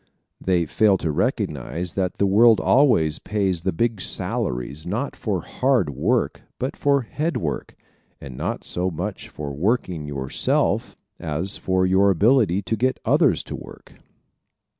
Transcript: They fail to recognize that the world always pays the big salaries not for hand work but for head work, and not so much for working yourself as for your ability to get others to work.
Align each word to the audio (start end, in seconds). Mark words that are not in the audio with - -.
They 0.43 0.65
fail 0.65 0.97
to 0.97 1.11
recognize 1.11 1.93
that 1.93 2.17
the 2.17 2.25
world 2.25 2.59
always 2.59 3.19
pays 3.19 3.61
the 3.61 3.71
big 3.71 4.01
salaries 4.01 4.83
not 4.87 5.15
for 5.15 5.43
hand 5.43 5.89
work 5.91 6.41
but 6.57 6.75
for 6.75 7.03
head 7.03 7.37
work, 7.37 7.75
and 8.19 8.35
not 8.35 8.63
so 8.63 8.89
much 8.89 9.29
for 9.29 9.53
working 9.53 10.07
yourself 10.07 10.97
as 11.19 11.55
for 11.55 11.85
your 11.85 12.09
ability 12.09 12.63
to 12.63 12.75
get 12.75 12.99
others 13.05 13.43
to 13.43 13.55
work. 13.55 13.93